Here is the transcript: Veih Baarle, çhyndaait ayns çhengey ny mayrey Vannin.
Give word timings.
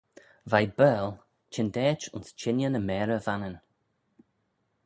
Veih 0.49 0.71
Baarle, 0.77 1.11
çhyndaait 1.51 2.01
ayns 2.13 2.29
çhengey 2.39 2.71
ny 2.71 2.81
mayrey 2.87 3.21
Vannin. 3.25 3.55